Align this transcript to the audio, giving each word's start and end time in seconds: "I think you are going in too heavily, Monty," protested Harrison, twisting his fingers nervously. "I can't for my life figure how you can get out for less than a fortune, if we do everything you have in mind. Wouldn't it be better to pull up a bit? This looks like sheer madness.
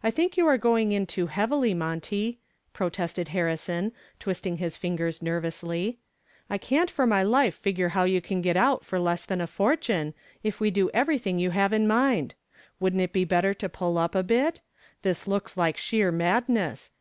"I 0.00 0.12
think 0.12 0.36
you 0.36 0.46
are 0.46 0.56
going 0.56 0.92
in 0.92 1.06
too 1.06 1.26
heavily, 1.26 1.74
Monty," 1.74 2.38
protested 2.72 3.26
Harrison, 3.30 3.90
twisting 4.20 4.58
his 4.58 4.76
fingers 4.76 5.20
nervously. 5.22 5.98
"I 6.48 6.56
can't 6.56 6.88
for 6.88 7.04
my 7.04 7.24
life 7.24 7.56
figure 7.56 7.88
how 7.88 8.04
you 8.04 8.20
can 8.20 8.40
get 8.42 8.56
out 8.56 8.84
for 8.84 9.00
less 9.00 9.24
than 9.24 9.40
a 9.40 9.48
fortune, 9.48 10.14
if 10.44 10.60
we 10.60 10.70
do 10.70 10.88
everything 10.90 11.40
you 11.40 11.50
have 11.50 11.72
in 11.72 11.88
mind. 11.88 12.34
Wouldn't 12.78 13.02
it 13.02 13.12
be 13.12 13.24
better 13.24 13.54
to 13.54 13.68
pull 13.68 13.98
up 13.98 14.14
a 14.14 14.22
bit? 14.22 14.60
This 15.02 15.26
looks 15.26 15.56
like 15.56 15.76
sheer 15.76 16.12
madness. 16.12 16.92